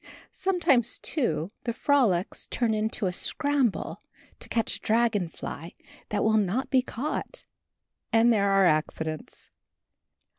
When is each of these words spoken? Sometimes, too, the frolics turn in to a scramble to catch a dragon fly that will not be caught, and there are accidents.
Sometimes, 0.31 0.97
too, 0.97 1.47
the 1.63 1.73
frolics 1.73 2.47
turn 2.47 2.73
in 2.73 2.89
to 2.89 3.05
a 3.05 3.13
scramble 3.13 3.99
to 4.39 4.49
catch 4.49 4.77
a 4.77 4.79
dragon 4.79 5.29
fly 5.29 5.75
that 6.09 6.23
will 6.23 6.37
not 6.37 6.71
be 6.71 6.81
caught, 6.81 7.43
and 8.11 8.33
there 8.33 8.49
are 8.49 8.65
accidents. 8.65 9.51